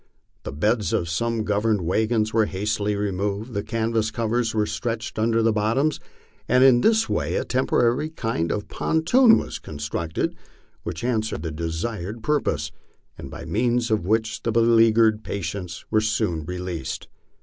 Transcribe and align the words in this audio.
The 0.41 0.51
beds 0.51 0.93
of 0.93 1.07
some 1.07 1.45
gov 1.45 1.61
ernment 1.61 1.81
wagons 1.81 2.33
were 2.33 2.47
hastily 2.47 2.95
removed, 2.95 3.53
the 3.53 3.61
canvas 3.61 4.09
covers 4.09 4.51
were 4.51 4.65
stretched 4.65 5.19
under 5.19 5.43
the 5.43 5.53
bottoms, 5.53 5.99
and 6.49 6.63
in 6.63 6.81
this 6.81 7.07
way 7.07 7.35
a 7.35 7.45
temporary 7.45 8.09
kind 8.09 8.51
of 8.51 8.67
pontoon 8.67 9.37
was 9.37 9.59
constructed 9.59 10.35
which 10.81 11.03
answered 11.03 11.43
the 11.43 11.51
desired 11.51 12.23
purpose, 12.23 12.71
and 13.15 13.29
by 13.29 13.45
means 13.45 13.91
of 13.91 14.03
which 14.07 14.41
the 14.41 14.51
beleaguered 14.51 15.23
patients 15.23 15.85
were 15.91 16.01
soon 16.01 16.45
released. 16.45 17.07